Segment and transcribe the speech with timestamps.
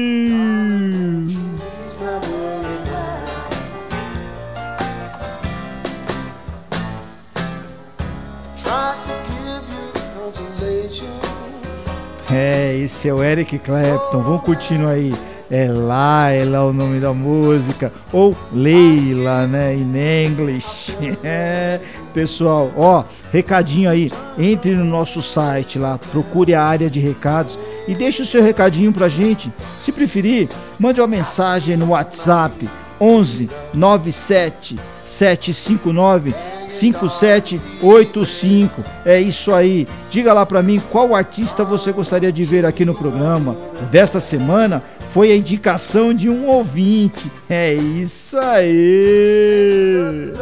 [12.36, 14.20] É, esse é o Eric Clapton.
[14.20, 15.12] Vamos curtindo aí.
[15.48, 17.92] É Laila o nome da música.
[18.12, 19.72] Ou Leila, né?
[19.72, 20.96] Em inglês.
[21.22, 21.80] É.
[22.12, 24.10] Pessoal, ó, recadinho aí.
[24.36, 28.92] Entre no nosso site lá, procure a área de recados e deixe o seu recadinho
[28.92, 29.52] pra gente.
[29.78, 32.68] Se preferir, mande uma mensagem no WhatsApp
[33.00, 36.34] 11 97 759
[36.68, 38.84] 5785.
[39.04, 39.86] É isso aí.
[40.10, 43.56] Diga lá para mim qual artista você gostaria de ver aqui no programa.
[43.90, 47.30] Desta semana foi a indicação de um ouvinte.
[47.48, 50.32] É isso aí.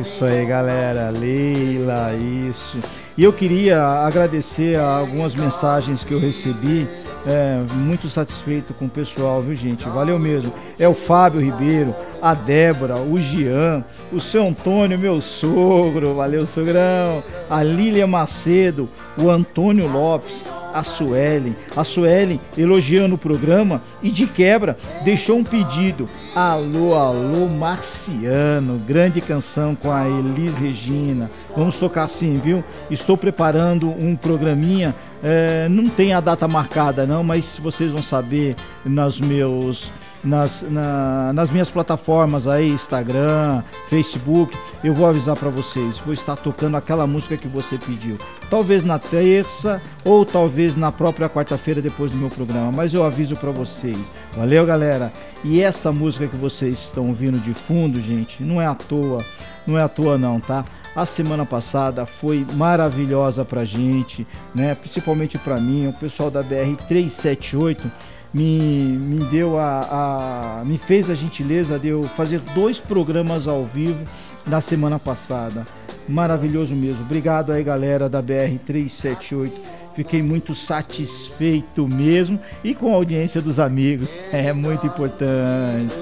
[0.00, 1.10] Isso aí, galera.
[1.10, 2.78] Leila, isso.
[3.16, 6.88] E eu queria agradecer algumas mensagens que eu recebi.
[7.26, 9.86] É, muito satisfeito com o pessoal, viu, gente?
[9.88, 10.52] Valeu mesmo.
[10.78, 17.22] É o Fábio Ribeiro, a Débora, o Gian, o seu Antônio, meu sogro, valeu, sogrão.
[17.48, 18.88] A Lília Macedo,
[19.20, 21.56] o Antônio Lopes, a Suelen.
[21.76, 26.08] A Suelen elogiando o programa e de quebra deixou um pedido.
[26.34, 28.78] Alô, alô, Marciano.
[28.86, 31.30] Grande canção com a Elis Regina.
[31.56, 32.62] Vamos tocar sim, viu?
[32.90, 34.94] Estou preparando um programinha.
[35.22, 38.54] É, não tem a data marcada não, mas vocês vão saber
[38.86, 39.90] nos meus
[40.22, 45.98] nas, na, nas minhas plataformas aí, Instagram, Facebook, eu vou avisar para vocês.
[45.98, 48.16] Vou estar tocando aquela música que você pediu.
[48.48, 53.36] Talvez na terça ou talvez na própria quarta-feira depois do meu programa, mas eu aviso
[53.36, 54.10] para vocês.
[54.34, 55.12] Valeu, galera.
[55.44, 59.24] E essa música que vocês estão ouvindo de fundo, gente, não é à toa,
[59.66, 60.64] não é à toa não, tá?
[60.94, 64.74] A semana passada foi maravilhosa pra gente, né?
[64.74, 71.10] Principalmente para mim, o pessoal da BR 378 me, me deu a, a, me fez
[71.10, 74.04] a gentileza de eu fazer dois programas ao vivo
[74.46, 75.66] na semana passada.
[76.08, 77.02] Maravilhoso mesmo.
[77.02, 79.80] Obrigado aí, galera da BR 378.
[79.94, 84.16] Fiquei muito satisfeito mesmo e com a audiência dos amigos.
[84.32, 85.94] É muito importante.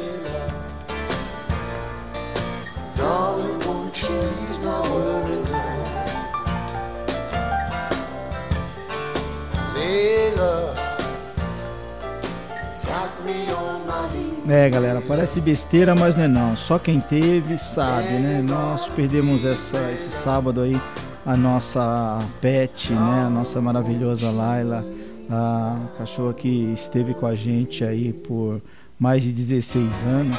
[14.51, 16.57] É, galera, parece besteira, mas não é não.
[16.57, 18.43] Só quem teve sabe, né?
[18.49, 20.81] Nós perdemos essa, esse sábado aí
[21.27, 23.25] a nossa pet, né?
[23.27, 24.83] A nossa maravilhosa Laila,
[25.31, 28.63] a cachorra que esteve com a gente aí por
[28.99, 30.39] mais de 16 anos.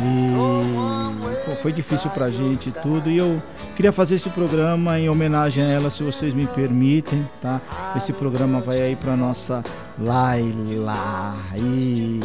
[0.00, 3.08] E pô, foi difícil pra gente tudo.
[3.08, 3.40] E eu
[3.76, 7.60] queria fazer esse programa em homenagem a ela, se vocês me permitem, tá?
[7.96, 9.62] Esse programa vai aí pra nossa
[9.96, 11.36] Laila.
[11.56, 12.18] E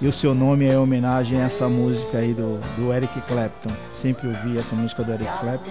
[0.00, 3.70] e o seu nome é homenagem a essa música aí do, do Eric Clapton.
[3.94, 5.70] Sempre ouvi essa música do Eric Clapton.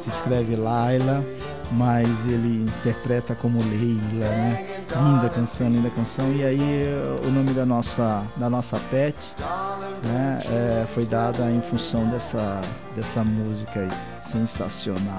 [0.00, 1.24] Se escreve Laila,
[1.72, 4.66] mas ele interpreta como Leila, né?
[4.94, 6.30] Linda canção, linda canção.
[6.32, 6.84] E aí
[7.26, 9.16] o nome da nossa, da nossa pet
[10.06, 12.60] né, é, foi dada em função dessa,
[12.94, 13.88] dessa música aí.
[14.22, 15.18] Sensacional.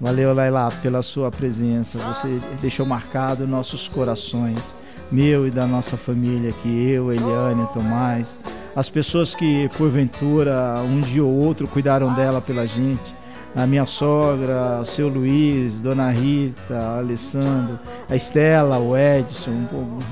[0.00, 2.00] Valeu, Laila, pela sua presença.
[2.00, 4.74] Você deixou marcado nossos corações
[5.12, 8.40] meu e da nossa família aqui, eu, Eliane, Tomás,
[8.74, 13.14] as pessoas que porventura um dia ou outro cuidaram dela pela gente,
[13.54, 17.78] a minha sogra, o seu Luiz, Dona Rita, a Alessandro,
[18.08, 19.68] a Estela, o Edson,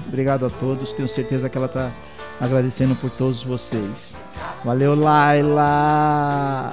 [0.06, 1.90] obrigado a todos, tenho certeza que ela está
[2.38, 4.20] agradecendo por todos vocês.
[4.62, 6.70] Valeu, Laila!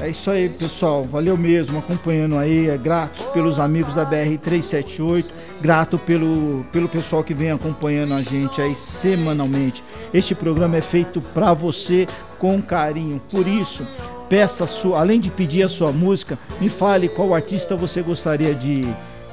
[0.00, 1.04] É isso aí, pessoal.
[1.04, 2.68] Valeu mesmo, acompanhando aí.
[2.68, 8.22] É grato pelos amigos da BR 378, grato pelo, pelo pessoal que vem acompanhando a
[8.22, 9.84] gente aí semanalmente.
[10.12, 12.06] Este programa é feito para você
[12.38, 13.22] com carinho.
[13.30, 13.86] Por isso,
[14.28, 18.82] peça sua, além de pedir a sua música, me fale qual artista você gostaria de,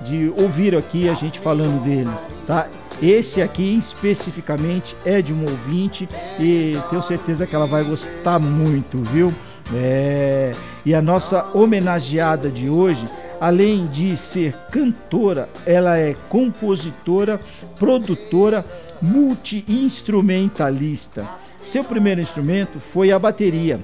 [0.05, 2.09] de ouvir aqui a gente falando dele,
[2.45, 2.67] tá?
[3.01, 6.07] Esse aqui especificamente é de um ouvinte
[6.39, 9.33] e tenho certeza que ela vai gostar muito, viu?
[9.73, 10.51] É,
[10.85, 13.05] e a nossa homenageada de hoje,
[13.39, 17.39] além de ser cantora, ela é compositora,
[17.77, 18.65] produtora,
[19.01, 21.27] multi-instrumentalista.
[21.63, 23.79] Seu primeiro instrumento foi a bateria.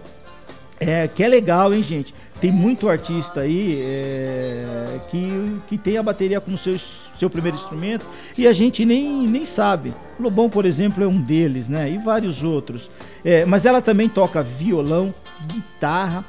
[0.80, 2.14] É, que é legal, hein, gente?
[2.40, 6.78] Tem muito artista aí é, que, que tem a bateria como seu,
[7.18, 8.06] seu primeiro instrumento
[8.38, 9.92] e a gente nem, nem sabe.
[10.20, 11.90] Lobão, por exemplo, é um deles, né?
[11.90, 12.92] E vários outros.
[13.26, 15.12] É, mas ela também toca violão,
[15.46, 16.24] guitarra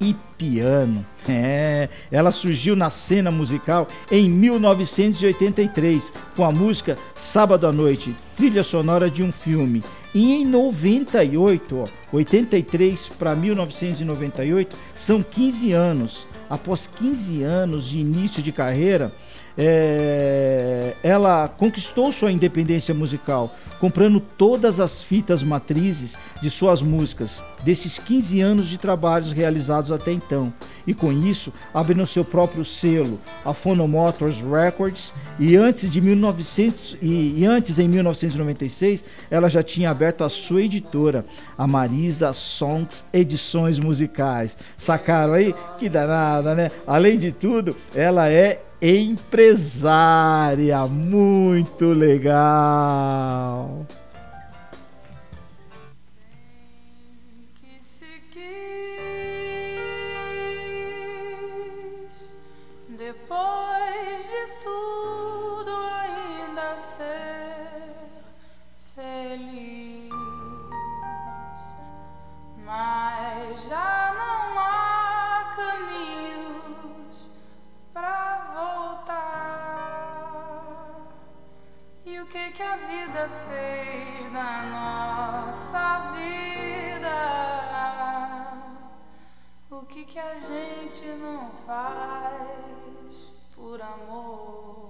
[0.00, 1.04] e piano.
[1.28, 8.62] É, ela surgiu na cena musical em 1983 com a música Sábado à Noite, trilha
[8.62, 9.82] sonora de um filme.
[10.14, 16.28] E em 98, ó, 83 para 1998, são 15 anos.
[16.48, 19.10] Após 15 anos de início de carreira,
[19.56, 27.98] é, ela conquistou sua independência musical, comprando todas as fitas matrizes de suas músicas, desses
[27.98, 30.50] 15 anos de trabalhos realizados até então.
[30.86, 37.40] E com isso, abrindo seu próprio selo, a Phonomotors Records, e antes de 1900 e,
[37.40, 41.22] e antes em 1996, ela já tinha aberto a sua editora,
[41.58, 44.56] a Marisa Songs Edições Musicais.
[44.78, 45.54] Sacaram aí?
[45.78, 46.70] Que danada, né?
[46.86, 50.86] Além de tudo, ela é empresária.
[50.86, 53.86] Muito legal.
[83.28, 84.64] Fez na
[85.46, 87.14] nossa vida.
[89.70, 94.88] O que que a gente não faz por amor?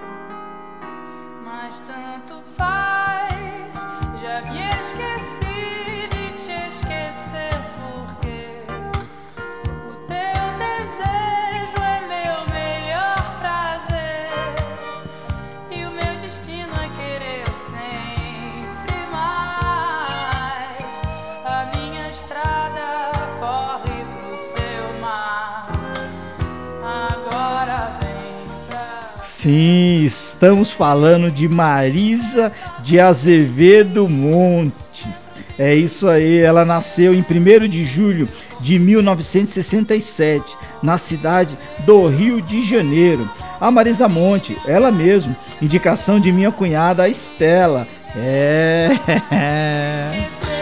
[1.44, 3.74] Mas tanto faz,
[4.20, 5.53] já me esqueci
[29.44, 32.50] Sim, estamos falando de Marisa
[32.82, 35.30] de Azevedo Montes.
[35.58, 38.26] É isso aí, ela nasceu em 1 de julho
[38.62, 43.30] de 1967, na cidade do Rio de Janeiro.
[43.60, 47.86] A Marisa Monte, ela mesma, indicação de minha cunhada Estela.
[48.16, 48.92] É.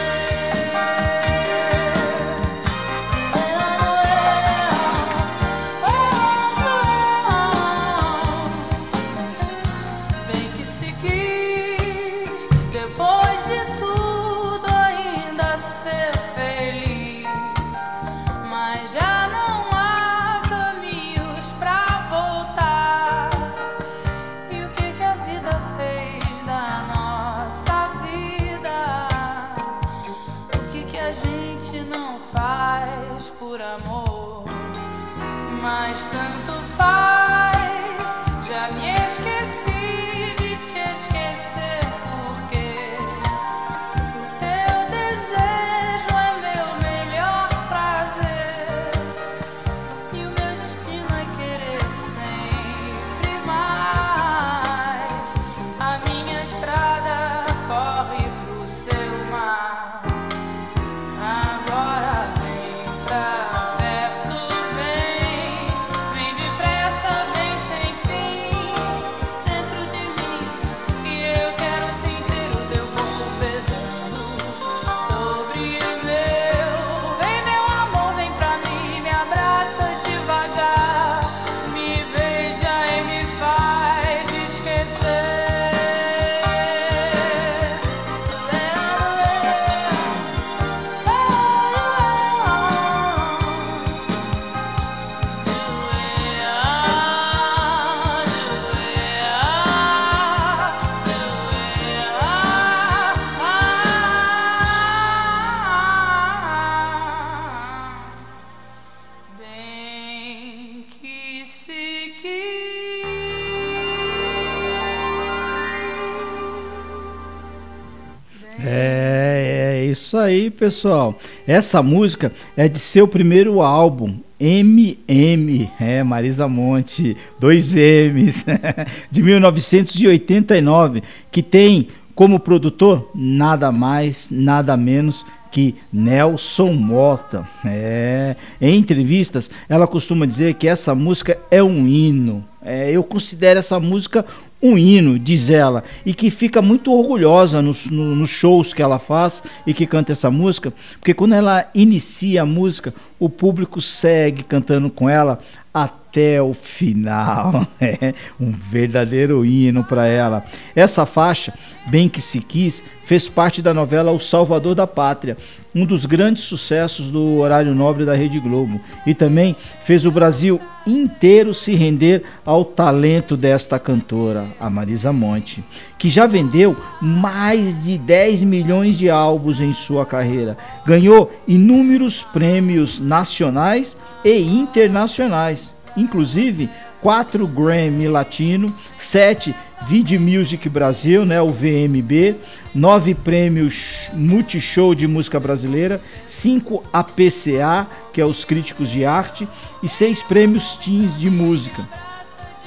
[120.63, 121.19] pessoal.
[121.45, 128.45] Essa música é de seu primeiro álbum, MM, é, Marisa Monte, dois M's,
[129.11, 131.03] de 1989,
[131.33, 137.45] que tem como produtor nada mais, nada menos que Nelson Mota.
[137.65, 142.45] É, em entrevistas, ela costuma dizer que essa música é um hino.
[142.65, 144.25] É, eu considero essa música
[144.63, 149.43] um hino, diz ela, e que fica muito orgulhosa nos, nos, shows que ela faz
[149.67, 154.91] e que canta essa música, porque quando ela inicia a música, o público segue cantando
[154.91, 155.41] com ela
[155.75, 156.02] até
[156.41, 157.67] o final.
[157.81, 160.45] É um verdadeiro hino para ela.
[160.75, 161.53] Essa faixa,
[161.91, 165.37] Bem que se quis, fez parte da novela O Salvador da Pátria,
[165.75, 170.61] um dos grandes sucessos do horário nobre da Rede Globo, e também fez o Brasil
[170.87, 175.65] inteiro se render ao talento desta cantora, a Marisa Monte,
[175.99, 183.01] que já vendeu mais de 10 milhões de álbuns em sua carreira, ganhou inúmeros prêmios
[183.01, 186.69] nacionais e internacionais, inclusive
[187.01, 189.55] 4 Grammy Latino, 7
[189.89, 192.37] Video Music Brasil, né, o VMB,
[192.75, 199.49] 9 prêmios Multishow de música brasileira, 5 APCA, que é os críticos de arte,
[199.83, 201.87] e 6 prêmios Teens de música.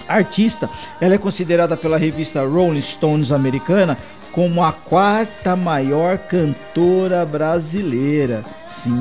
[0.07, 3.97] artista, ela é considerada pela revista Rolling Stones americana
[4.35, 8.43] como a quarta maior cantora brasileira.
[8.67, 8.91] Sim,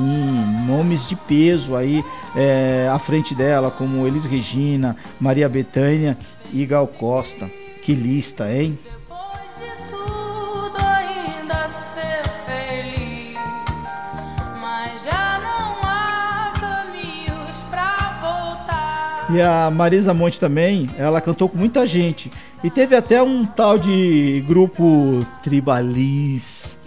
[0.65, 2.01] nomes de peso aí
[2.37, 6.17] é, à frente dela, como Elis Regina, Maria Bethânia
[6.53, 7.51] e Gal Costa.
[7.83, 8.79] Que lista, hein?
[19.27, 22.31] E a Marisa Monte também, ela cantou com muita gente.
[22.65, 26.79] E teve até um tal de grupo tribalistas.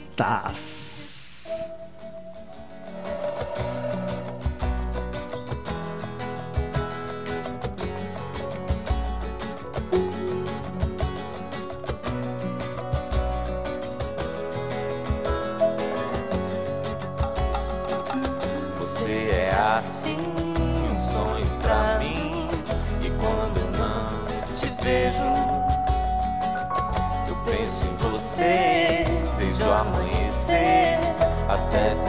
[18.77, 20.28] Você é assim.
[28.39, 29.05] você,
[29.37, 30.99] desde o amanhecer
[31.49, 32.08] até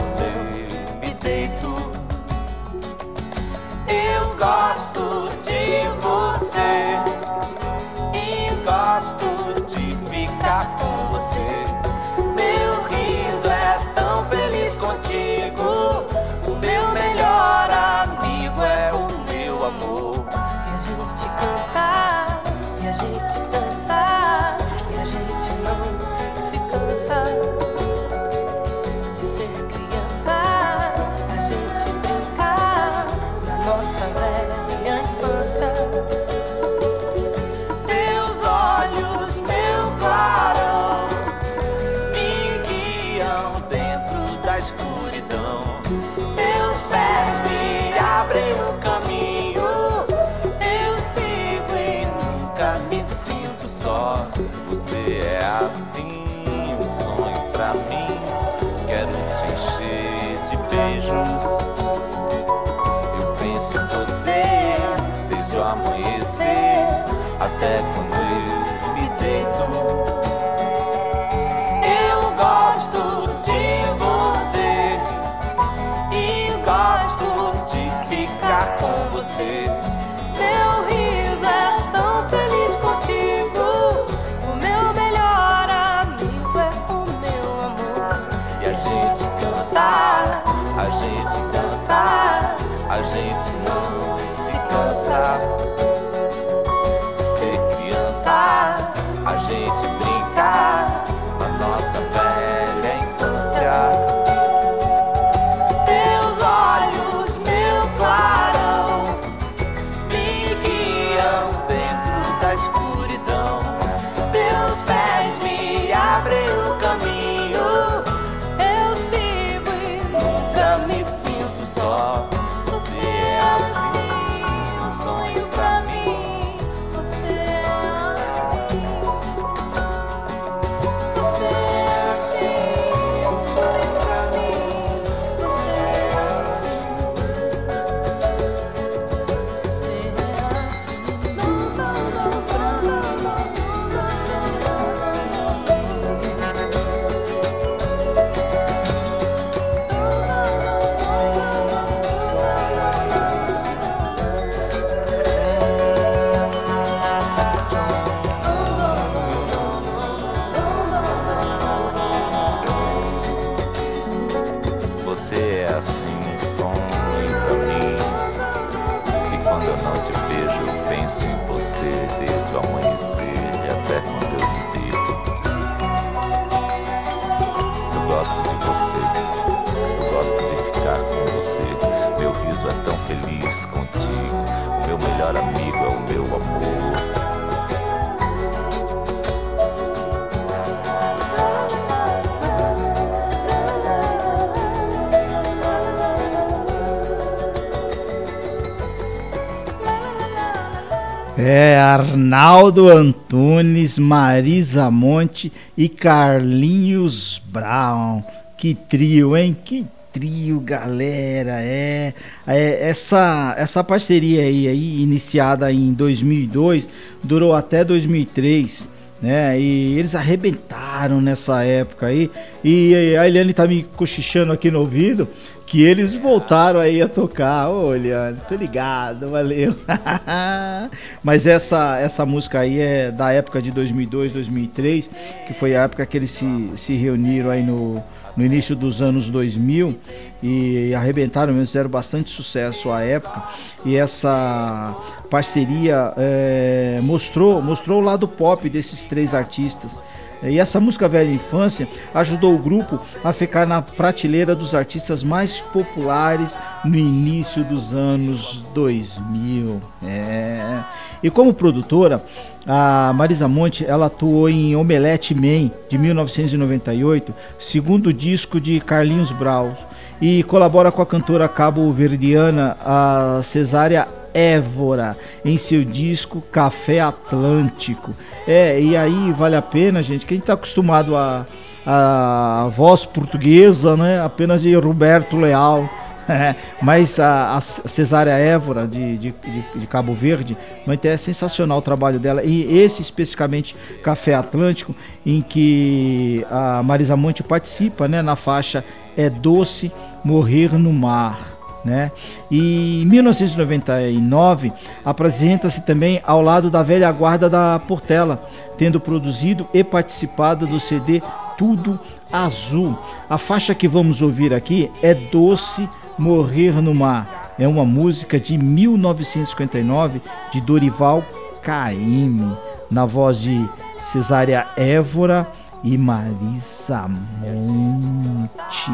[201.80, 208.22] Arnaldo Antunes, Marisa Monte e Carlinhos Brown.
[208.56, 209.56] Que trio, hein?
[209.64, 211.56] Que trio, galera.
[211.60, 212.12] É,
[212.46, 216.88] é, essa essa parceria aí, aí iniciada em 2002
[217.24, 218.88] durou até 2003.
[219.22, 219.60] Né?
[219.60, 222.30] E eles arrebentaram nessa época aí.
[222.64, 225.28] E a Eliane tá me cochichando aqui no ouvido
[225.70, 227.68] que eles voltaram aí a tocar.
[227.94, 229.76] Eliane, tô ligado, valeu.
[231.22, 235.10] Mas essa, essa música aí é da época de 2002, 2003,
[235.46, 238.02] que foi a época que eles se, se reuniram aí no,
[238.36, 239.96] no início dos anos 2000
[240.42, 243.40] e arrebentaram mesmo, fizeram bastante sucesso à época.
[243.84, 244.96] E essa
[245.30, 250.00] parceria é, mostrou, mostrou o lado pop desses três artistas.
[250.42, 255.60] E essa música Velha Infância ajudou o grupo a ficar na prateleira dos artistas mais
[255.60, 259.80] populares no início dos anos 2000.
[260.06, 260.82] É.
[261.22, 262.24] E como produtora,
[262.66, 269.74] a Marisa Monte ela atuou em Omelete Man de 1998, segundo disco de Carlinhos Brau,
[270.20, 278.14] e colabora com a cantora cabo-verdiana a Cesária Évora em seu disco Café Atlântico.
[278.46, 281.46] É, e aí vale a pena, gente, que a gente está acostumado a,
[281.86, 284.20] a voz portuguesa, né?
[284.20, 285.88] Apenas de Roberto Leal.
[286.80, 290.56] Mas a, a Cesária Évora de, de, de, de, Cabo Verde,
[291.02, 292.42] é sensacional o trabalho dela.
[292.42, 298.84] E esse especificamente Café Atlântico, em que a Marisa Monte participa né, na faixa
[299.16, 299.92] É Doce
[300.24, 301.49] Morrer no Mar.
[301.84, 302.12] Né?
[302.50, 304.72] E em 1999
[305.04, 308.42] apresenta-se também ao lado da velha guarda da Portela,
[308.76, 311.22] tendo produzido e participado do CD
[311.56, 311.98] Tudo
[312.30, 312.98] Azul.
[313.28, 315.88] A faixa que vamos ouvir aqui é Doce
[316.18, 317.54] Morrer no Mar.
[317.58, 320.20] É uma música de 1959
[320.52, 321.24] de Dorival
[321.62, 322.56] Caymmi,
[322.90, 323.68] na voz de
[324.00, 325.46] Cesária Évora
[325.82, 328.90] e Marisa Monte.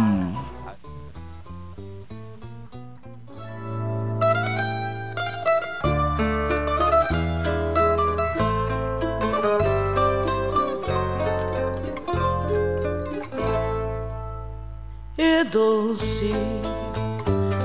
[15.44, 16.32] Doce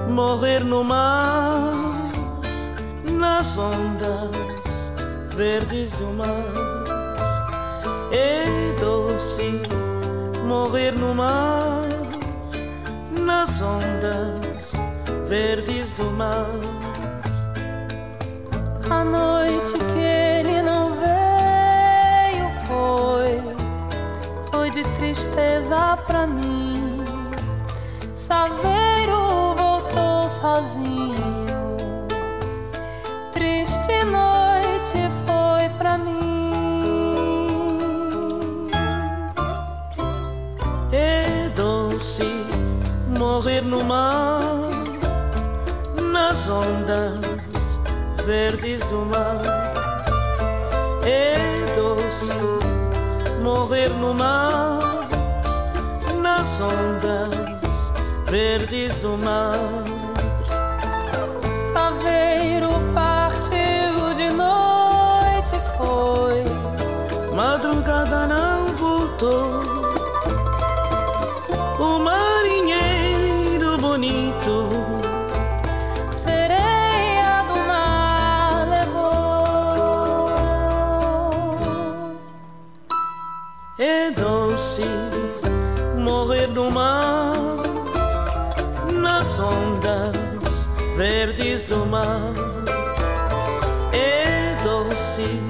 [0.09, 1.73] morrer no mar,
[3.03, 4.91] nas ondas
[5.35, 6.27] verdes do mar.
[8.11, 9.61] É doce
[10.45, 11.81] morrer no mar,
[13.11, 14.71] nas ondas
[15.27, 16.59] verdes do mar.
[18.89, 23.41] A noite que ele não veio foi,
[24.51, 26.81] foi de tristeza pra mim.
[28.31, 31.75] Saveiro voltou sozinho.
[33.33, 37.01] Triste noite foi pra mim.
[40.93, 42.23] É doce
[43.19, 44.39] morrer no mar,
[46.13, 47.19] nas ondas
[48.25, 49.41] verdes do mar.
[51.05, 51.35] É
[51.75, 52.31] doce
[53.43, 54.79] morrer no mar,
[56.21, 57.50] nas ondas
[58.31, 59.57] verdes do mar.
[61.73, 67.35] Saveiro partiu de noite, foi.
[67.35, 69.50] Madrugada não voltou.
[91.61, 92.33] Verdes do mar.
[93.93, 95.41] É doce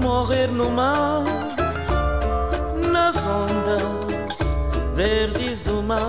[0.00, 1.24] morrer no mar,
[2.90, 4.38] nas ondas
[4.94, 6.00] verdes do mar.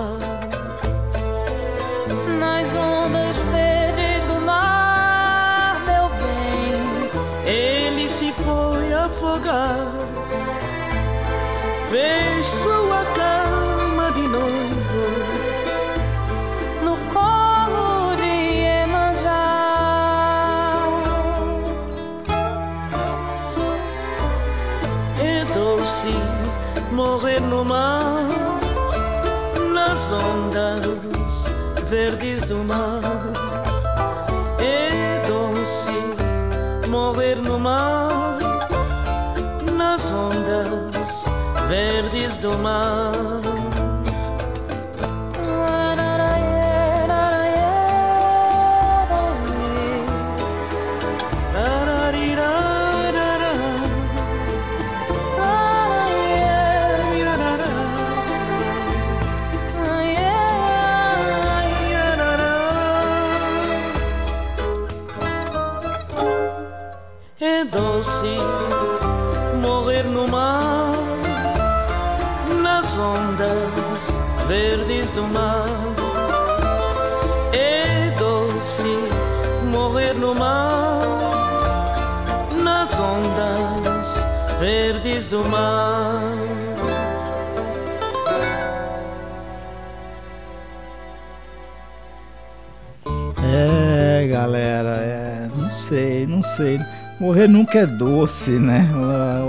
[2.38, 7.10] Nas ondas verdes do mar, meu bem.
[7.46, 9.86] Ele se foi afogar,
[11.90, 13.04] fez sua
[31.86, 33.00] verdes do mar.
[34.60, 35.90] É doce
[36.88, 38.08] morrer no mar,
[39.76, 41.24] nas ondas
[41.68, 42.95] verdes do mar.
[96.56, 96.78] Sei.
[97.20, 98.88] Morrer nunca é doce, né?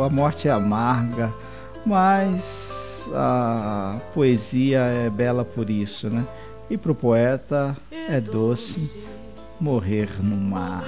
[0.06, 1.34] A- morte é amarga,
[1.86, 6.24] mas a poesia é bela por isso, né?
[6.70, 7.76] E pro poeta
[8.10, 8.98] é doce
[9.60, 10.86] morrer no mar.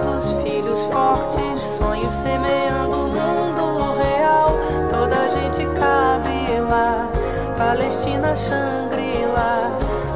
[0.01, 4.57] fartos, filhos fortes, sonhos semeando o mundo real.
[4.89, 7.09] Toda a gente cabe lá,
[7.57, 9.69] Palestina, Shangri-La.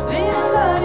[0.09, 0.81] Vem andar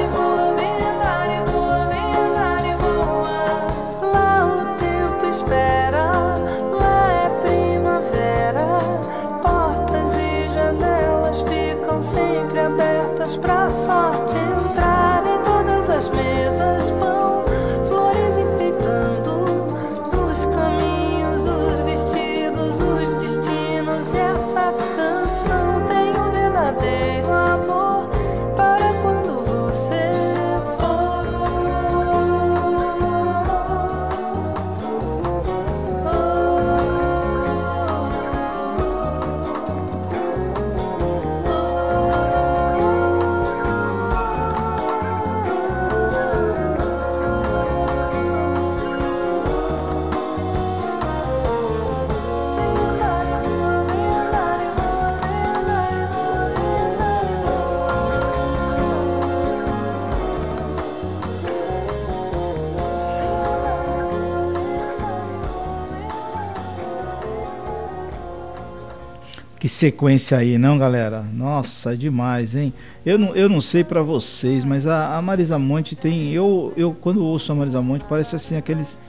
[69.71, 71.25] sequência aí, não, galera?
[71.33, 72.73] Nossa, é demais, hein?
[73.05, 76.33] Eu não, eu não sei pra vocês, mas a, a Marisa Monte tem.
[76.33, 79.01] Eu, eu, quando ouço a Marisa Monte, parece assim aqueles,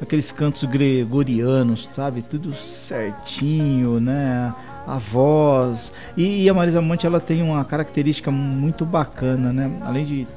[0.00, 2.22] aqueles cantos gregorianos, sabe?
[2.22, 4.54] Tudo certinho, né?
[4.86, 5.92] A voz.
[6.16, 9.70] E, e a Marisa Monte, ela tem uma característica muito bacana, né?
[9.82, 10.28] Além de, de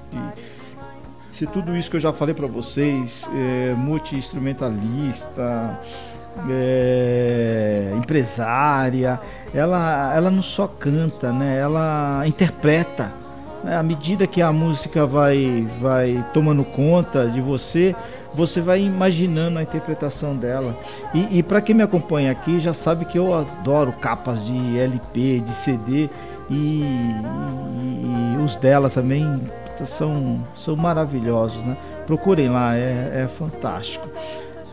[1.31, 5.79] ser tudo isso que eu já falei pra vocês, é, multi-instrumentalista
[6.49, 9.19] é, empresária,
[9.53, 11.59] ela, ela não só canta, né?
[11.59, 13.11] Ela interpreta.
[13.63, 13.75] Né?
[13.77, 17.95] À medida que a música vai, vai tomando conta de você,
[18.33, 20.75] você vai imaginando a interpretação dela.
[21.13, 25.39] E, e para quem me acompanha aqui já sabe que eu adoro capas de LP,
[25.39, 26.09] de CD
[26.49, 29.39] e, e, e os dela também
[29.85, 31.77] são, são maravilhosos, né?
[32.05, 34.07] Procurem lá, é, é fantástico.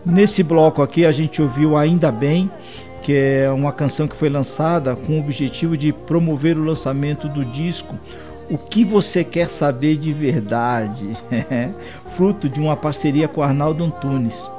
[0.04, 2.50] Nesse bloco aqui a gente ouviu Ainda Bem,
[3.02, 7.44] que é uma canção que foi lançada com o objetivo de promover o lançamento do
[7.44, 7.96] disco
[8.48, 11.16] O que você quer saber de verdade,
[12.16, 14.50] fruto de uma parceria com Arnaldo Antunes.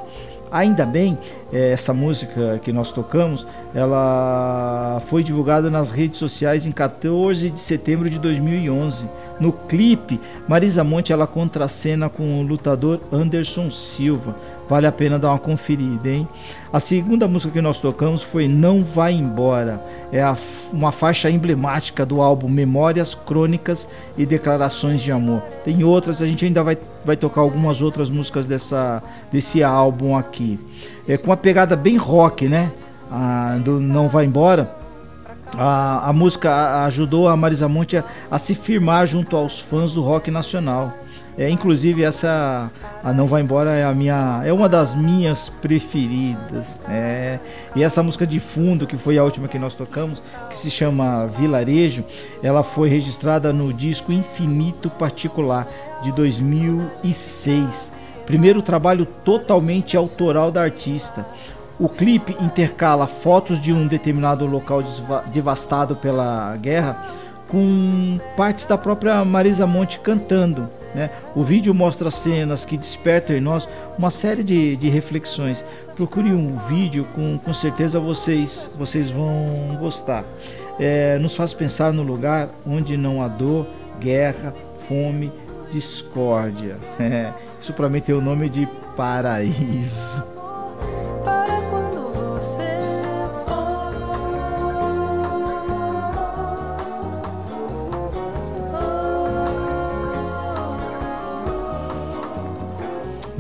[0.52, 1.18] Ainda bem,
[1.54, 8.10] essa música que nós tocamos, ela foi divulgada nas redes sociais em 14 de setembro
[8.10, 9.10] de 2011.
[9.40, 10.20] No clipe,
[10.50, 14.36] Marisa Monte ela contracena com o lutador Anderson Silva.
[14.72, 16.26] Vale a pena dar uma conferida, hein?
[16.72, 19.84] A segunda música que nós tocamos foi Não Vai Embora.
[20.14, 20.38] É a,
[20.72, 23.86] uma faixa emblemática do álbum Memórias, Crônicas
[24.18, 25.42] e Declarações de Amor.
[25.66, 30.58] Tem outras, a gente ainda vai, vai tocar algumas outras músicas dessa, desse álbum aqui.
[31.06, 32.72] É com uma pegada bem rock, né?
[33.12, 34.74] Ah, do Não Vai Embora.
[35.58, 40.02] A, a música ajudou a Marisa Monte a, a se firmar junto aos fãs do
[40.02, 40.94] rock nacional.
[41.38, 42.70] É, inclusive essa
[43.04, 46.80] a Não Vai Embora é a minha é uma das minhas preferidas.
[46.90, 47.40] É,
[47.76, 51.28] e essa música de fundo que foi a última que nós tocamos, que se chama
[51.28, 52.04] Vilarejo,
[52.44, 55.68] ela foi registrada no disco Infinito Particular
[56.04, 57.94] de 2006.
[58.26, 61.26] Primeiro trabalho totalmente autoral da artista.
[61.80, 64.84] O clipe intercala fotos de um determinado local
[65.34, 67.21] devastado pela guerra
[67.52, 70.70] com partes da própria Marisa Monte cantando.
[70.96, 71.10] Né?
[71.36, 73.68] O vídeo mostra cenas que despertam em nós
[74.00, 75.66] uma série de, de reflexões.
[75.96, 80.24] Procure um vídeo, com, com certeza vocês, vocês vão gostar.
[80.80, 83.68] É, nos faz pensar no lugar onde não há dor,
[84.00, 84.56] guerra,
[84.88, 85.30] fome,
[85.70, 86.78] discórdia.
[87.00, 90.24] É, isso para mim tem o nome de paraíso.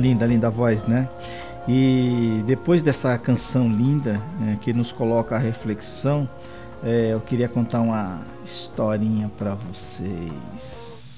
[0.01, 1.07] Linda, linda voz, né?
[1.67, 6.27] E depois dessa canção linda né, que nos coloca a reflexão,
[6.83, 11.10] é, eu queria contar uma historinha para vocês.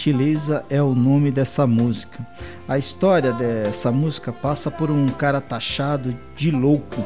[0.00, 2.26] Gentileza é o nome dessa música.
[2.66, 7.04] A história dessa música passa por um cara taxado de louco,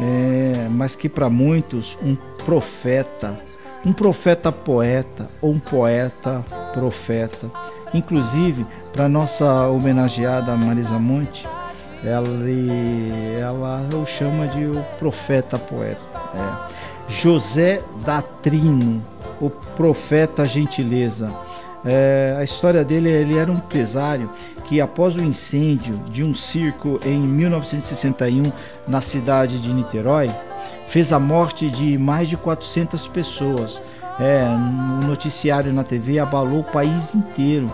[0.00, 3.38] é, mas que para muitos um profeta,
[3.86, 6.44] um profeta poeta ou um poeta
[6.74, 7.48] profeta.
[7.94, 11.46] Inclusive, para nossa homenageada Marisa Monte,
[12.02, 12.28] ela,
[13.40, 16.02] ela o chama de o profeta poeta.
[16.34, 16.78] É.
[17.08, 19.04] José Datrino,
[19.40, 21.32] o profeta gentileza.
[21.84, 24.30] É, a história dele, ele era um empresário
[24.66, 28.52] que após o incêndio de um circo em 1961
[28.86, 30.30] na cidade de Niterói,
[30.88, 33.80] fez a morte de mais de 400 pessoas.
[34.20, 34.44] É,
[35.02, 37.72] o noticiário na TV abalou o país inteiro,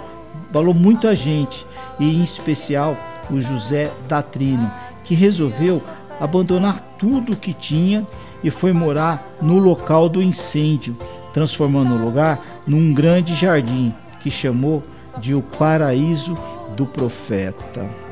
[0.51, 1.67] abalou muita gente,
[1.99, 2.97] e em especial
[3.31, 4.71] o José Datrino,
[5.05, 5.83] que resolveu
[6.21, 8.07] abandonar tudo o que tinha
[8.43, 10.97] e foi morar no local do incêndio,
[11.33, 14.83] transformando o lugar num grande jardim que chamou
[15.19, 16.37] de o paraíso
[16.77, 18.04] do profeta.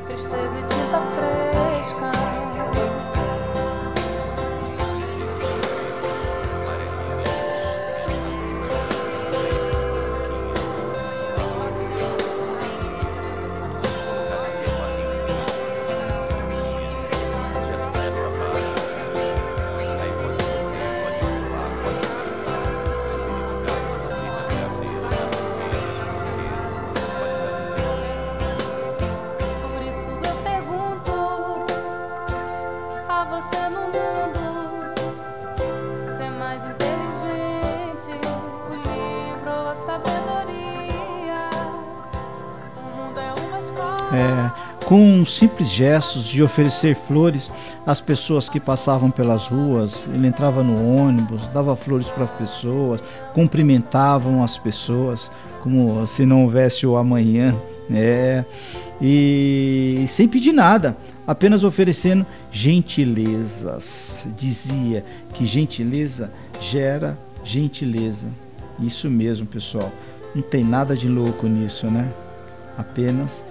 [44.93, 47.49] Com simples gestos de oferecer flores
[47.83, 50.07] às pessoas que passavam pelas ruas.
[50.13, 55.31] Ele entrava no ônibus, dava flores para as pessoas, cumprimentavam as pessoas
[55.61, 57.55] como se não houvesse o amanhã,
[57.91, 58.45] é,
[59.01, 64.27] e sem pedir nada, apenas oferecendo gentilezas.
[64.37, 66.31] Dizia que gentileza
[66.61, 68.27] gera gentileza.
[68.79, 69.91] Isso mesmo, pessoal.
[70.35, 72.07] Não tem nada de louco nisso, né?
[72.77, 73.43] Apenas.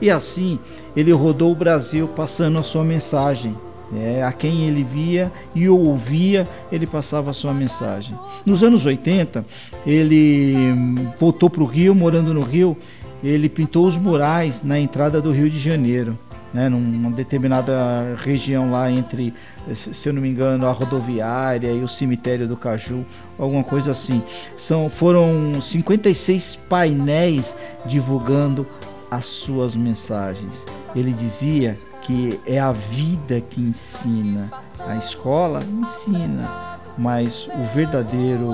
[0.00, 0.58] E assim
[0.96, 3.56] ele rodou o Brasil passando a sua mensagem.
[3.96, 8.14] É, a quem ele via e ouvia, ele passava a sua mensagem.
[8.44, 9.46] Nos anos 80,
[9.86, 10.74] ele
[11.18, 12.76] voltou para o Rio, morando no Rio,
[13.24, 16.18] ele pintou os murais na entrada do Rio de Janeiro
[16.52, 19.34] né, numa determinada região lá entre,
[19.74, 23.04] se eu não me engano, a rodoviária e o cemitério do Caju,
[23.38, 24.22] alguma coisa assim.
[24.56, 27.54] São, foram 56 painéis
[27.86, 28.66] divulgando
[29.10, 30.66] as suas mensagens.
[30.94, 34.50] Ele dizia que é a vida que ensina,
[34.86, 38.52] a escola ensina, mas o verdadeiro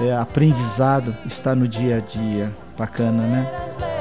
[0.00, 2.52] é, aprendizado está no dia a dia.
[2.78, 3.95] Bacana, né?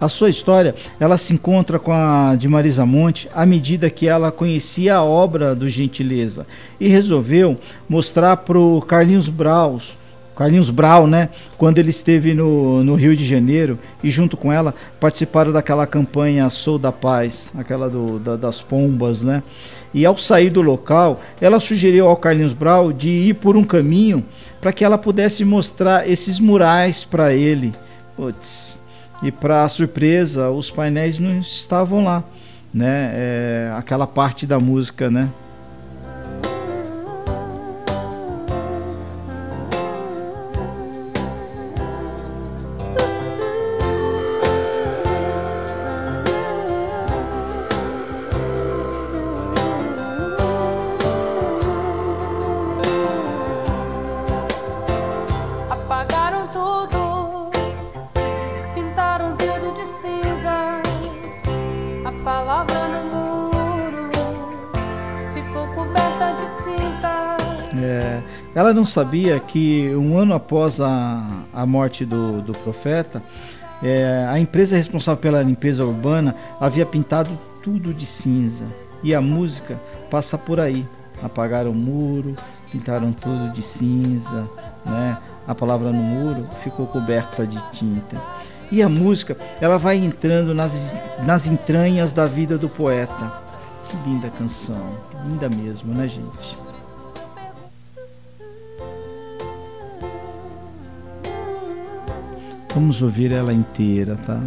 [0.00, 4.32] A sua história, ela se encontra com a de Marisa Monte à medida que ela
[4.32, 6.46] conhecia a obra do Gentileza
[6.80, 9.98] e resolveu mostrar para o Carlinhos Braus,
[10.40, 11.28] Carlinhos Brau, né?
[11.58, 16.48] Quando ele esteve no, no Rio de Janeiro e junto com ela participaram daquela campanha
[16.48, 19.42] Sou da Paz, aquela do, da, das pombas, né?
[19.92, 24.24] E ao sair do local, ela sugeriu ao Carlinhos Brau de ir por um caminho
[24.62, 27.74] para que ela pudesse mostrar esses murais para ele.
[28.16, 28.78] Putz,
[29.22, 32.24] e para surpresa os painéis não estavam lá,
[32.72, 33.12] né?
[33.14, 35.28] É, aquela parte da música, né?
[68.80, 71.22] Não sabia que um ano após a,
[71.52, 73.22] a morte do, do profeta,
[73.82, 78.66] é, a empresa responsável pela limpeza urbana havia pintado tudo de cinza.
[79.02, 79.78] E a música
[80.10, 80.86] passa por aí.
[81.22, 82.34] Apagaram o muro,
[82.72, 84.48] pintaram tudo de cinza,
[84.86, 85.18] né?
[85.46, 88.16] A palavra no muro ficou coberta de tinta.
[88.72, 93.42] E a música, ela vai entrando nas, nas entranhas da vida do poeta.
[93.90, 96.69] Que linda canção, linda mesmo, né, gente?
[102.74, 104.40] Vamos ouvir ela inteira, tá?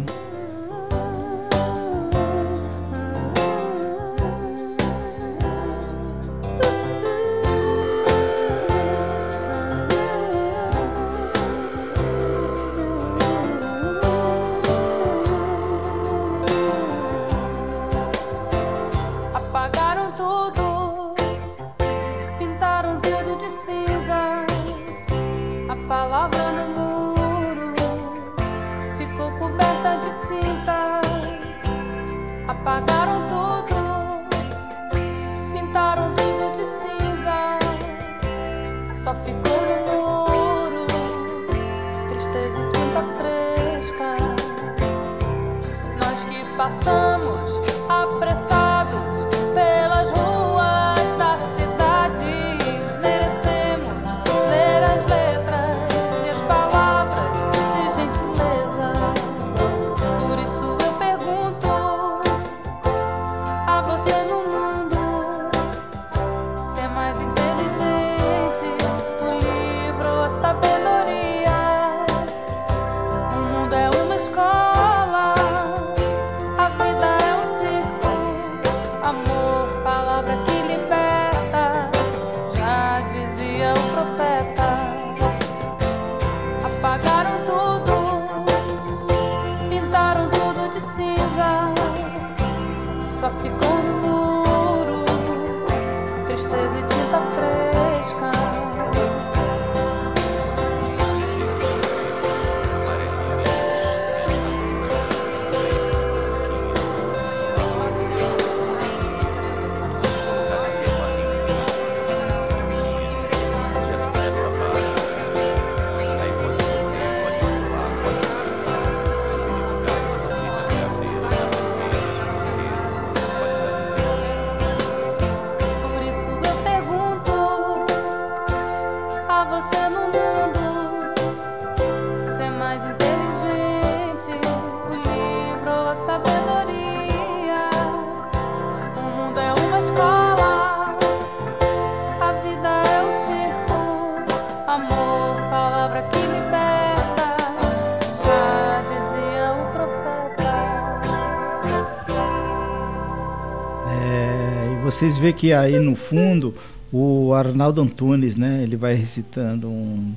[154.84, 156.54] Vocês vê que aí no fundo
[156.92, 160.12] o Arnaldo Antunes, né, ele vai recitando um,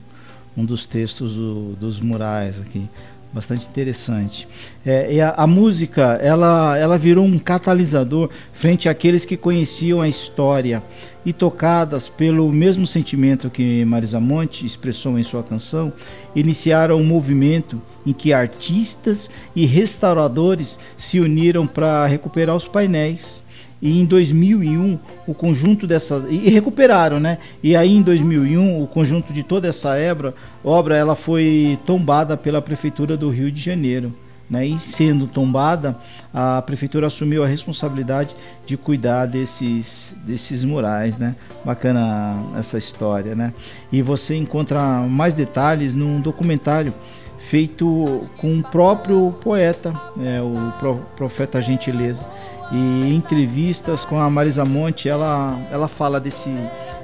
[0.58, 2.86] um dos textos do, dos murais aqui,
[3.32, 4.46] bastante interessante.
[4.86, 10.10] É, e a, a, música, ela, ela virou um catalisador frente àqueles que conheciam a
[10.10, 10.84] história
[11.26, 15.94] e tocadas pelo mesmo sentimento que Marisa Monte expressou em sua canção,
[16.36, 23.47] iniciaram um movimento em que artistas e restauradores se uniram para recuperar os painéis
[23.82, 24.98] e em 2001
[25.28, 27.38] o conjunto dessas e recuperaram, né?
[27.62, 32.62] E aí em 2001 o conjunto de toda essa obra, obra ela foi tombada pela
[32.62, 34.12] prefeitura do Rio de Janeiro,
[34.50, 34.66] né?
[34.66, 35.96] E sendo tombada,
[36.34, 41.36] a prefeitura assumiu a responsabilidade de cuidar desses desses murais, né?
[41.64, 43.54] Bacana essa história, né?
[43.92, 46.94] E você encontra mais detalhes num documentário
[47.38, 50.74] feito com o próprio poeta, é, o
[51.16, 52.26] profeta Gentileza
[52.72, 56.54] e entrevistas com a Marisa Monte, ela, ela fala desse,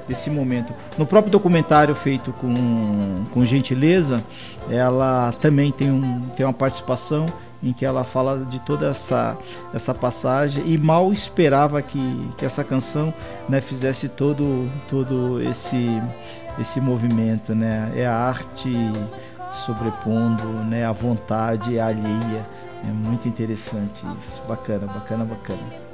[0.06, 0.72] desse momento.
[0.98, 4.22] No próprio documentário feito com, com gentileza,
[4.68, 7.26] ela também tem, um, tem uma participação
[7.62, 9.36] em que ela fala de toda essa,
[9.72, 13.12] essa passagem e mal esperava que, que essa canção
[13.48, 16.02] né, fizesse todo, todo esse,
[16.60, 17.54] esse movimento.
[17.54, 17.90] Né?
[17.96, 18.70] É a arte
[19.50, 22.44] sobrepondo né, a vontade alheia
[22.88, 24.42] é muito interessante isso.
[24.48, 25.84] Bacana, bacana, bacana.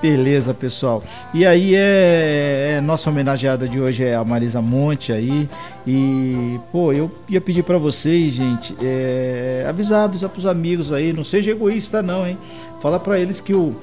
[0.00, 1.02] Beleza, pessoal.
[1.34, 5.48] E aí é, é, nossa homenageada de hoje é a Marisa Monte aí.
[5.84, 11.24] E pô, eu ia pedir para vocês, gente, é, avisar, avisar pros amigos aí, não
[11.24, 12.38] seja egoísta não, hein?
[12.80, 13.74] Fala para eles que o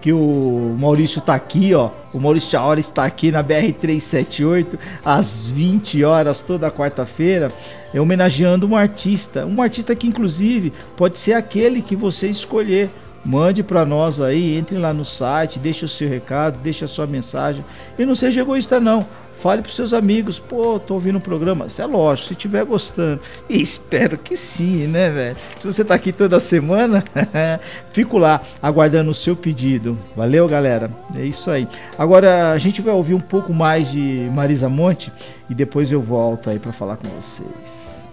[0.00, 1.90] que o Maurício tá aqui, ó.
[2.12, 7.50] O Maurício Chaora está aqui na BR-378 às 20 horas toda quarta-feira,
[7.92, 9.44] é homenageando um artista.
[9.46, 12.90] Um artista que, inclusive, pode ser aquele que você escolher.
[13.24, 17.08] Mande para nós aí, entre lá no site, deixe o seu recado, deixe a sua
[17.08, 17.64] mensagem.
[17.98, 19.04] E não seja egoísta, não.
[19.40, 21.66] Fale para seus amigos, pô, tô ouvindo o programa.
[21.66, 23.20] Isso é lógico, se estiver gostando.
[23.48, 25.36] E espero que sim, né, velho?
[25.56, 27.04] Se você tá aqui toda semana,
[27.90, 29.98] fico lá aguardando o seu pedido.
[30.16, 30.90] Valeu, galera.
[31.14, 31.68] É isso aí.
[31.98, 35.12] Agora a gente vai ouvir um pouco mais de Marisa Monte
[35.50, 38.05] e depois eu volto aí para falar com vocês.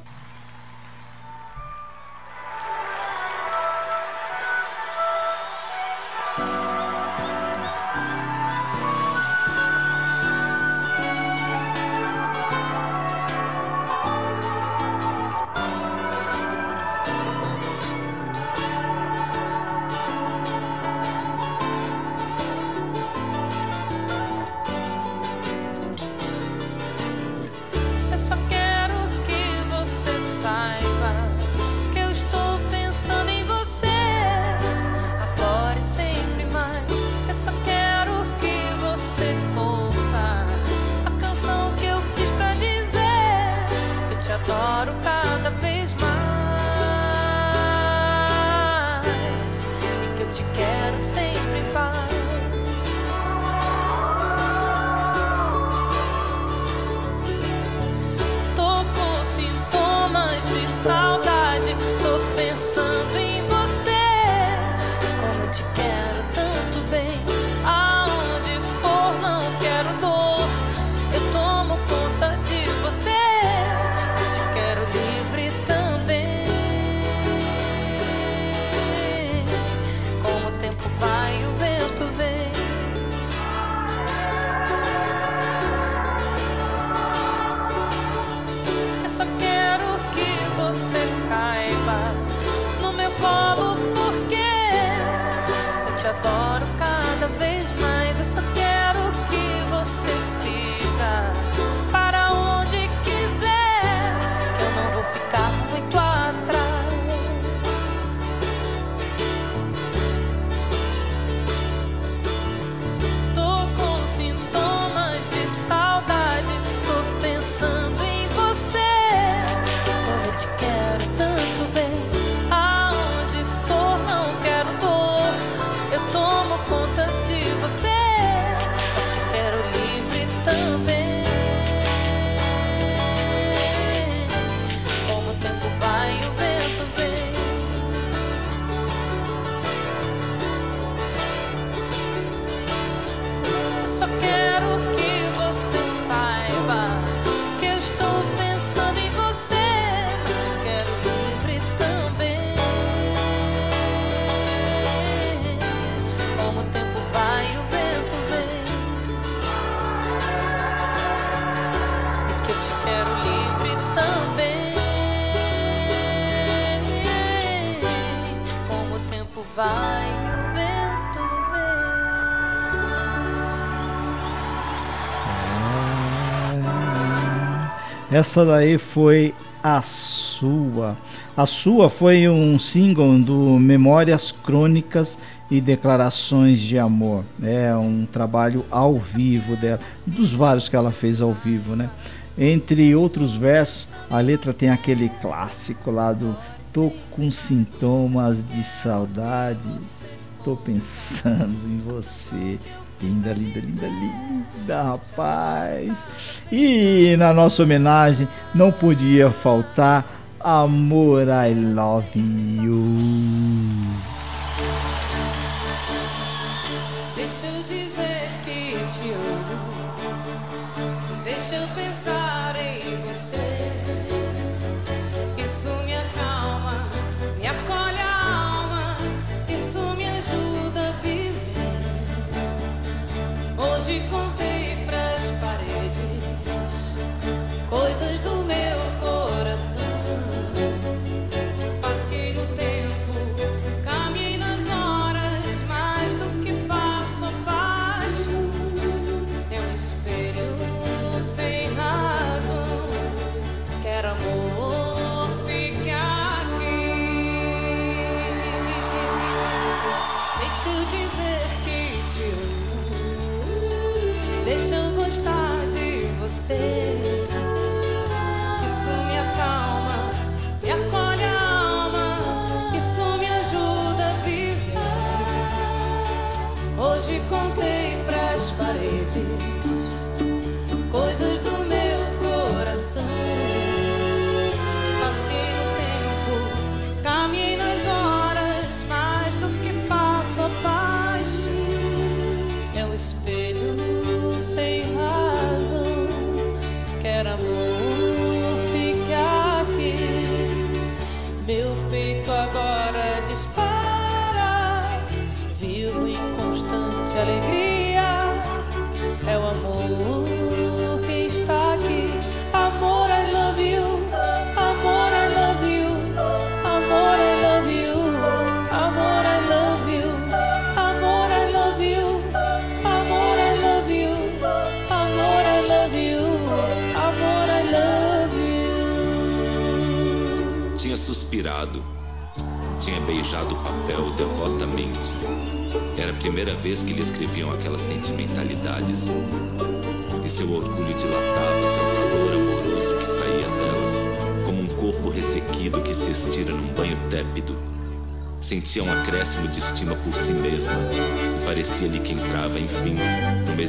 [178.13, 179.33] Essa daí foi
[179.63, 180.95] a sua.
[181.35, 185.17] A sua foi um single do Memórias Crônicas
[185.49, 187.23] e Declarações de Amor.
[187.41, 191.89] É um trabalho ao vivo dela, dos vários que ela fez ao vivo, né?
[192.37, 196.37] Entre outros versos, a letra tem aquele clássico lá do
[196.71, 202.59] Tô com sintomas de saudades, tô pensando em você.
[203.03, 206.07] Linda, linda, linda, linda, rapaz.
[206.49, 210.05] E na nossa homenagem não podia faltar
[210.39, 213.92] Amor, I Love You.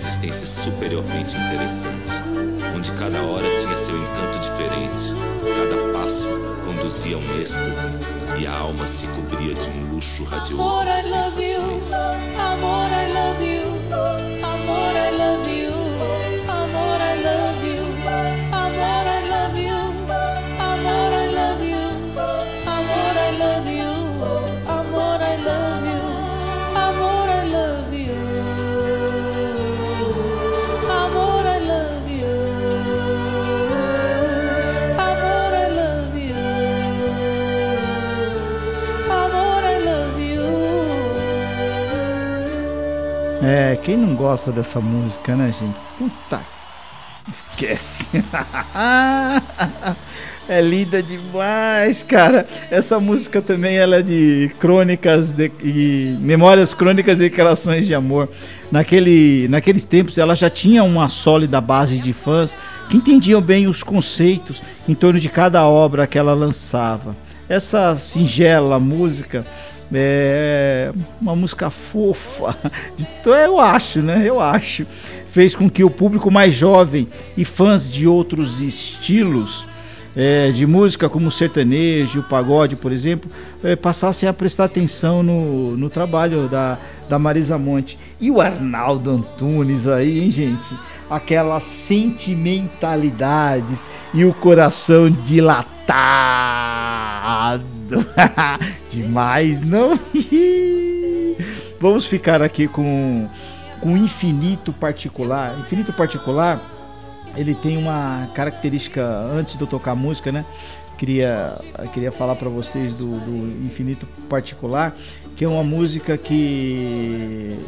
[0.04, 2.12] Existência superiormente interessante,
[2.76, 6.28] onde cada hora tinha seu encanto diferente, cada passo
[6.66, 7.86] conduzia um êxtase
[8.38, 11.60] e a alma se cobria de um luxo radioso Amor, de I love you.
[11.60, 11.92] sensações.
[12.38, 14.43] Amor, I love you.
[43.46, 45.76] É, quem não gosta dessa música, né, gente?
[45.98, 46.40] Puta,
[47.30, 48.08] esquece.
[50.48, 52.46] é linda demais, cara.
[52.70, 58.30] Essa música também ela é de crônicas de, e memórias crônicas e declarações de amor.
[58.72, 62.56] Naquele, naqueles tempos ela já tinha uma sólida base de fãs
[62.88, 67.14] que entendiam bem os conceitos em torno de cada obra que ela lançava.
[67.46, 69.44] Essa singela música
[69.92, 72.56] é uma música fofa,
[73.26, 74.24] eu acho, né?
[74.26, 74.86] Eu acho.
[75.28, 79.66] Fez com que o público mais jovem e fãs de outros estilos
[80.16, 83.30] é, de música, como o sertanejo, o pagode, por exemplo,
[83.62, 87.98] é, passassem a prestar atenção no, no trabalho da, da Marisa Monte.
[88.20, 90.74] E o Arnaldo Antunes aí, hein, gente?
[91.10, 95.74] Aquelas sentimentalidades e o coração dilatado.
[98.88, 99.98] Demais, não?
[101.80, 103.28] Vamos ficar aqui com
[103.84, 105.54] com infinito particular.
[105.60, 106.58] Infinito particular,
[107.36, 110.44] ele tem uma característica antes de eu tocar música, né?
[110.96, 111.52] Queria
[111.92, 114.94] queria falar para vocês do, do infinito particular,
[115.36, 117.58] que é uma música que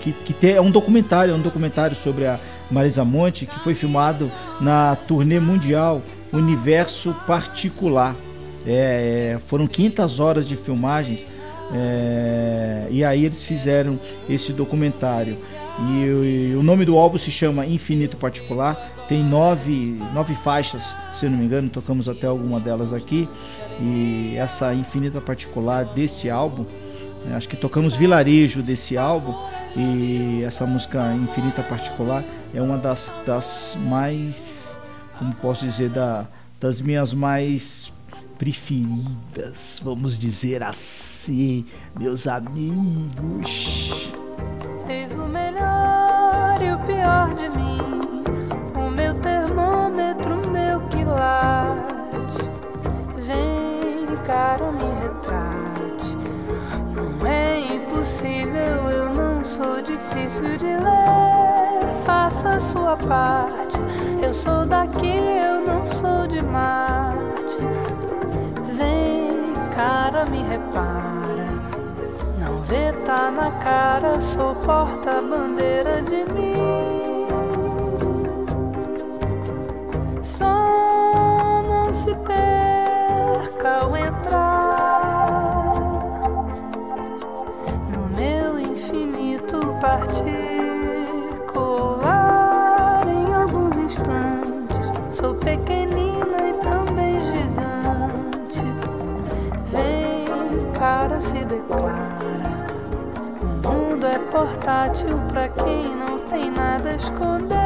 [0.00, 2.38] que, que tem, é um documentário, é um documentário sobre a
[2.70, 6.02] Marisa Monte que foi filmado na turnê mundial
[6.32, 8.14] Universo Particular.
[8.66, 11.26] É, é, foram 500 horas de filmagens
[11.72, 13.98] é, e aí eles fizeram
[14.28, 15.36] esse documentário.
[15.88, 18.93] E, e, o nome do álbum se chama Infinito Particular.
[19.08, 23.28] Tem nove, nove faixas, se eu não me engano, tocamos até alguma delas aqui.
[23.80, 26.64] E essa Infinita Particular desse álbum,
[27.26, 29.34] né, acho que tocamos Vilarejo desse álbum.
[29.76, 32.24] E essa música Infinita Particular
[32.54, 34.78] é uma das, das mais,
[35.18, 36.26] como posso dizer, da,
[36.60, 37.92] das minhas mais
[38.38, 41.66] preferidas, vamos dizer assim,
[41.98, 44.02] meus amigos.
[44.88, 47.53] Eis o melhor e o pior de
[58.04, 62.04] impossível, eu não sou difícil de ler.
[62.04, 63.78] Faça sua parte.
[64.22, 67.56] Eu sou daqui, eu não sou de Marte.
[68.76, 71.48] Vem, cara, me repara.
[72.38, 77.03] Não vê, tá na cara, sou porta-bandeira de mim.
[104.34, 107.56] Portátil pra quem não tem nada a esconder.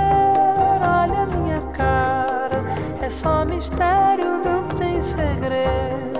[0.82, 2.62] Olha minha cara,
[3.00, 6.18] é só mistério, não tem segredo.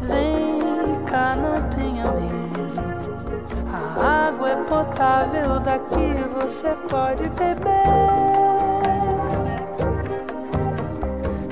[0.00, 2.80] Vem cá, não tenha medo.
[3.70, 7.90] A água é potável, daqui você pode beber.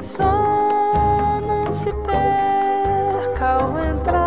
[0.03, 4.18] Só não se perca ao entrar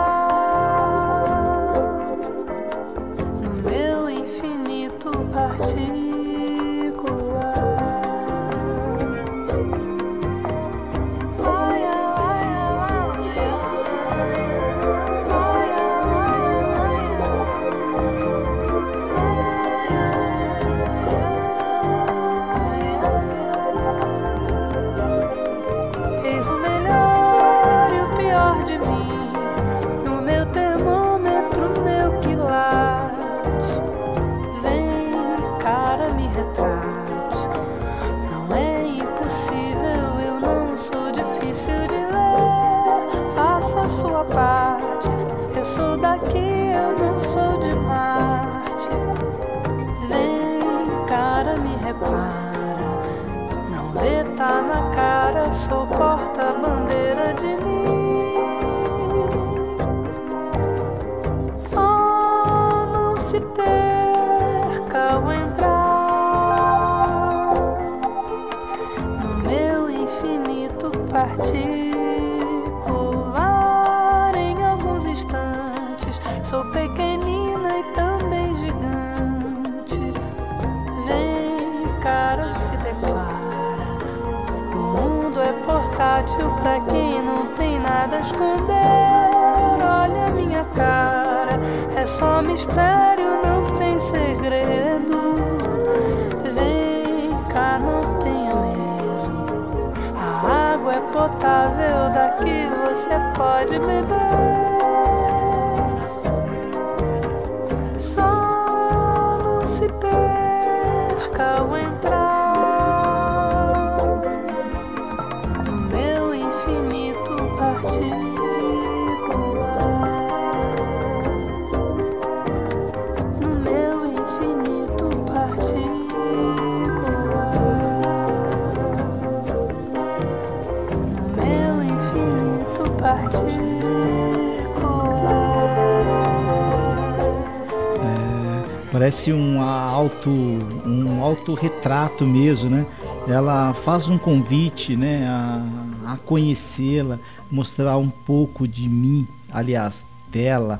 [139.12, 142.86] Parece um auto, um autorretrato mesmo, né?
[143.28, 147.20] Ela faz um convite, né, a, a conhecê-la,
[147.52, 150.80] mostrar um pouco de mim, aliás, dela.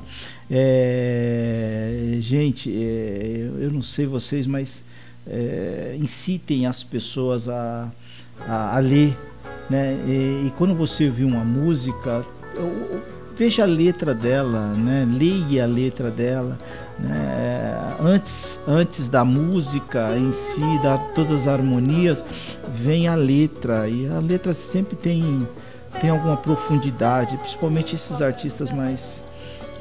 [0.50, 4.86] É, gente, é, eu não sei vocês, mas
[5.26, 7.92] é, incitem as pessoas a,
[8.48, 9.14] a, a ler,
[9.68, 9.94] né?
[10.06, 12.24] E, e quando você ouvir uma música,
[12.56, 13.02] eu-
[13.36, 15.06] veja a letra dela, né?
[15.06, 16.56] Leia a letra dela,
[17.02, 17.78] né?
[18.00, 22.24] Antes, antes da música em si, da todas as harmonias,
[22.68, 25.46] vem a letra e a letra sempre tem
[26.00, 29.22] tem alguma profundidade, principalmente esses artistas mais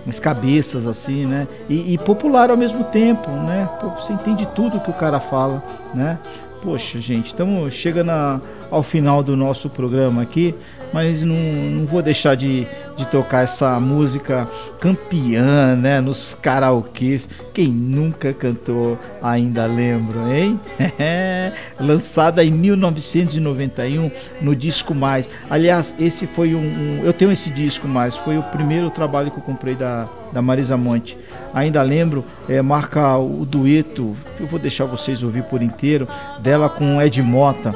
[0.06, 1.48] mais cabeças assim, né?
[1.70, 3.70] E, e popular ao mesmo tempo, né?
[4.00, 5.64] Você entende tudo que o cara fala,
[5.94, 6.18] né?
[6.62, 8.40] Poxa, gente, estamos chegando a-
[8.72, 10.56] ao final do nosso programa aqui,
[10.94, 12.66] mas não, não vou deixar de,
[12.98, 14.48] de tocar essa música
[14.80, 16.00] campeã, né?
[16.02, 17.30] Nos karaokês.
[17.54, 20.60] Quem nunca cantou ainda lembro, hein?
[21.80, 24.10] Lançada em 1991
[24.42, 25.30] no Disco Mais.
[25.50, 29.38] Aliás, esse foi um, um- Eu tenho esse disco mais, foi o primeiro trabalho que
[29.38, 31.18] eu comprei da, da Marisa Monte.
[31.54, 36.08] Ainda lembro, é, marca o dueto, eu vou deixar vocês ouvir por inteiro,
[36.40, 37.74] dela com Ed Mota.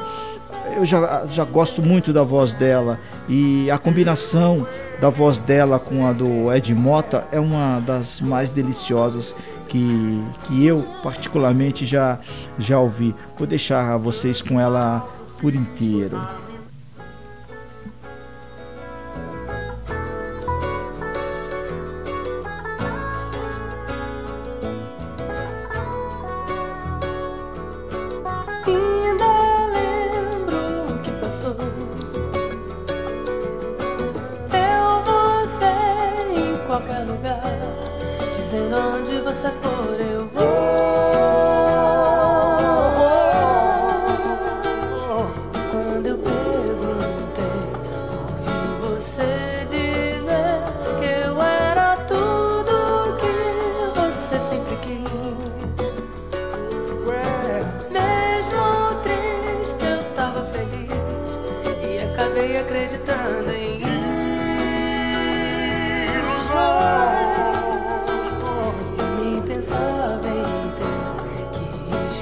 [0.76, 4.66] Eu já, já gosto muito da voz dela e a combinação
[5.00, 9.34] da voz dela com a do Ed Mota é uma das mais deliciosas
[9.68, 12.18] que, que eu particularmente já,
[12.58, 13.14] já ouvi.
[13.38, 15.00] Vou deixar vocês com ela
[15.40, 16.20] por inteiro.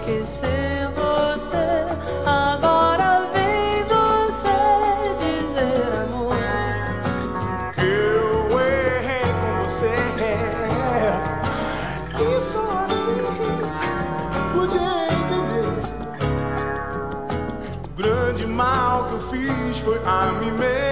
[0.04, 1.86] Esquecer você.
[2.26, 6.36] Agora vem você dizer amor.
[7.78, 9.94] Eu errei com você.
[12.20, 13.24] E só assim
[14.52, 15.68] pude entender.
[17.88, 20.83] O grande mal que eu fiz foi a mim mesmo.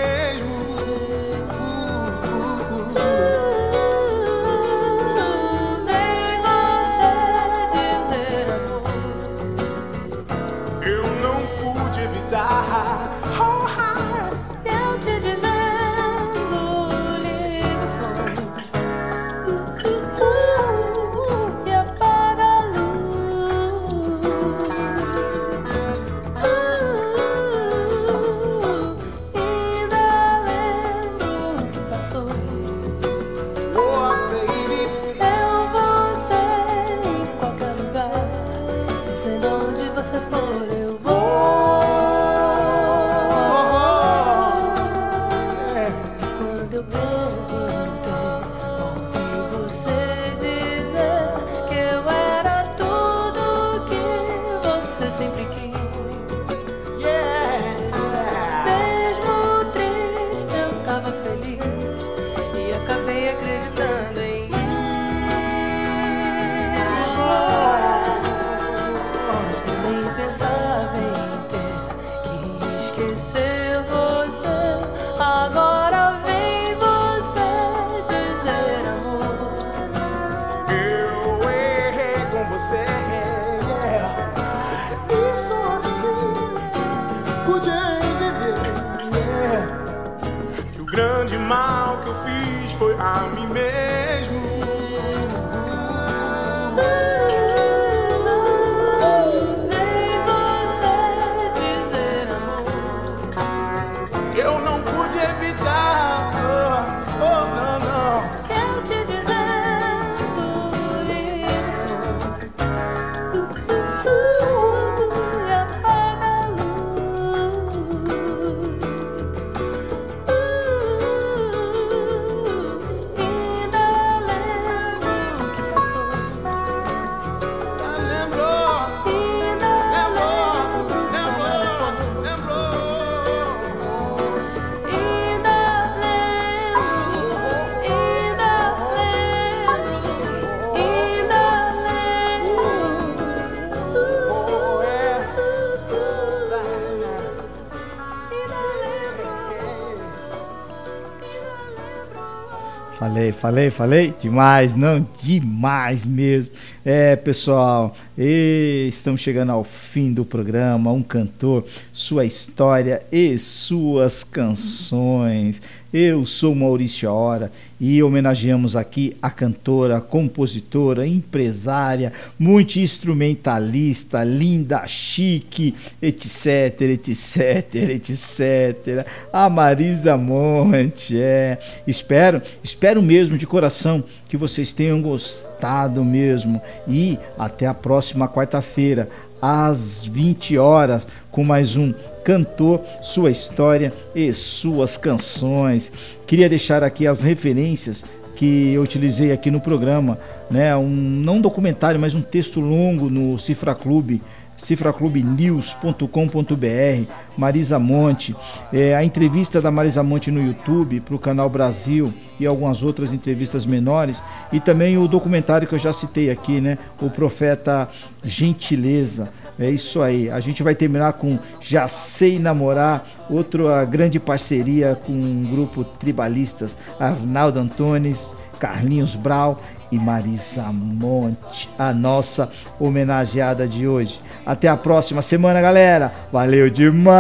[153.43, 154.15] Falei, falei.
[154.21, 155.05] Demais, não?
[155.21, 156.53] Demais mesmo.
[156.85, 160.93] É, pessoal, e estamos chegando ao fim do programa.
[160.93, 165.61] Um cantor, sua história e suas canções.
[165.93, 176.81] Eu sou Maurício Hora e homenageamos aqui a cantora, compositora, empresária, multi-instrumentalista, linda, chique, etc,
[176.81, 179.07] etc, etc.
[179.31, 181.59] A Marisa Monte, é.
[181.87, 186.59] Espero, espero mesmo de coração que vocês tenham gostado mesmo.
[186.89, 189.09] E até a próxima quarta-feira,
[189.41, 191.93] às 20 horas, com mais um
[192.25, 195.91] Cantor, sua história e suas canções.
[196.27, 198.05] Queria deixar aqui as referências
[198.37, 200.19] que eu utilizei aqui no programa,
[200.51, 200.75] né?
[200.77, 204.23] Um não um documentário, mas um texto longo no Cifra Clube
[204.57, 208.35] cifraclubenews.com.br, Marisa Monte,
[208.73, 213.13] é, a entrevista da Marisa Monte no YouTube para o canal Brasil e algumas outras
[213.13, 214.23] entrevistas menores,
[214.53, 216.79] e também o documentário que eu já citei aqui, né?
[217.01, 217.89] O Profeta
[218.25, 219.31] Gentileza.
[219.59, 220.31] É isso aí.
[220.31, 226.79] A gente vai terminar com Já Sei Namorar, outra grande parceria com um grupo tribalistas,
[226.99, 229.61] Arnaldo Antunes, Carlinhos Brau
[229.93, 232.49] e Marisa Monte, a nossa
[232.81, 234.19] homenageada de hoje.
[234.45, 236.11] Até a próxima semana, galera.
[236.33, 237.13] Valeu demais!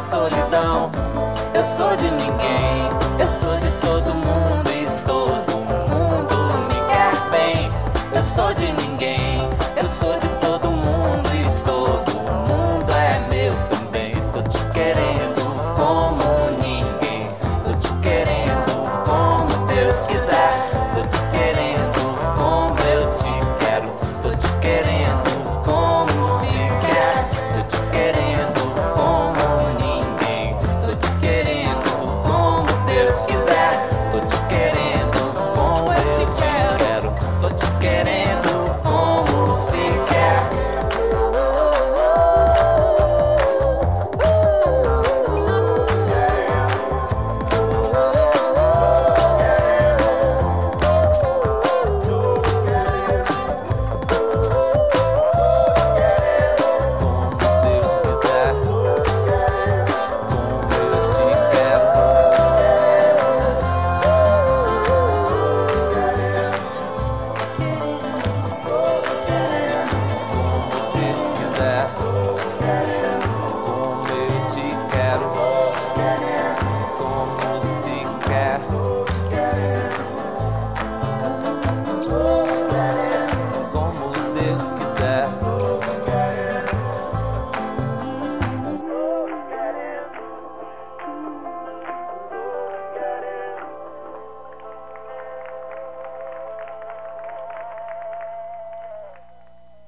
[0.00, 0.90] Solidão.
[1.54, 2.88] Eu sou de ninguém,
[3.18, 3.26] eu